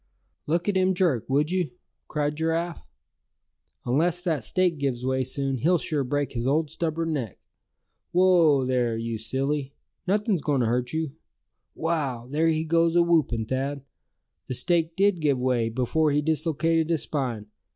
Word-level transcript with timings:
"Look 0.47 0.67
at 0.67 0.75
him 0.75 0.95
jerk, 0.95 1.29
would 1.29 1.51
you?" 1.51 1.69
cried 2.07 2.35
Giraffe. 2.35 2.87
"Unless 3.85 4.23
that 4.23 4.43
stake 4.43 4.79
gives 4.79 5.05
way 5.05 5.23
soon, 5.23 5.59
he'll 5.59 5.77
sure 5.77 6.03
break 6.03 6.31
his 6.31 6.47
old 6.47 6.71
stubborn 6.71 7.13
neck. 7.13 7.37
Whoa! 8.11 8.65
there, 8.65 8.97
you 8.97 9.19
silly; 9.19 9.75
nothing's 10.07 10.41
going 10.41 10.61
to 10.61 10.65
hurt 10.65 10.91
you. 10.91 11.11
Wow! 11.75 12.25
there 12.27 12.47
he 12.47 12.63
goes 12.63 12.95
awhoopin', 12.95 13.47
Thad! 13.47 13.83
The 14.47 14.55
stake 14.55 14.95
did 14.95 15.19
give 15.21 15.37
way, 15.37 15.69
before 15.69 16.09
he 16.09 16.23
dislocated 16.23 16.89
his 16.89 17.03
spine. 17.03 17.45